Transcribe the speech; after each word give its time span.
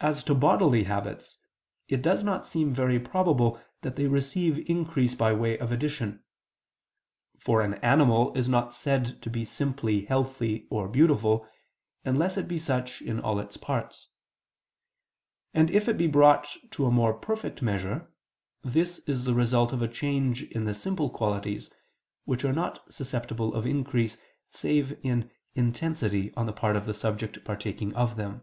As 0.00 0.22
to 0.22 0.34
bodily 0.36 0.84
habits, 0.84 1.38
it 1.88 2.02
does 2.02 2.22
not 2.22 2.46
seem 2.46 2.72
very 2.72 3.00
probable 3.00 3.60
that 3.80 3.96
they 3.96 4.06
receive 4.06 4.70
increase 4.70 5.12
by 5.16 5.32
way 5.32 5.58
of 5.58 5.72
addition. 5.72 6.22
For 7.40 7.62
an 7.62 7.74
animal 7.82 8.32
is 8.38 8.48
not 8.48 8.72
said 8.72 9.20
to 9.22 9.28
be 9.28 9.44
simply 9.44 10.04
healthy 10.04 10.68
or 10.70 10.86
beautiful, 10.88 11.48
unless 12.04 12.36
it 12.36 12.46
be 12.46 12.60
such 12.60 13.02
in 13.02 13.18
all 13.18 13.40
its 13.40 13.56
parts. 13.56 14.06
And 15.52 15.68
if 15.68 15.88
it 15.88 15.98
be 15.98 16.06
brought 16.06 16.46
to 16.70 16.86
a 16.86 16.92
more 16.92 17.12
perfect 17.14 17.60
measure, 17.60 18.08
this 18.62 19.00
is 19.00 19.24
the 19.24 19.34
result 19.34 19.72
of 19.72 19.82
a 19.82 19.88
change 19.88 20.44
in 20.44 20.62
the 20.64 20.74
simple 20.74 21.10
qualities, 21.10 21.72
which 22.24 22.44
are 22.44 22.52
not 22.52 22.84
susceptible 22.92 23.52
of 23.52 23.66
increase 23.66 24.16
save 24.52 24.96
in 25.04 25.28
intensity 25.56 26.32
on 26.36 26.46
the 26.46 26.52
part 26.52 26.76
of 26.76 26.86
the 26.86 26.94
subject 26.94 27.44
partaking 27.44 27.92
of 27.96 28.14
them. 28.14 28.42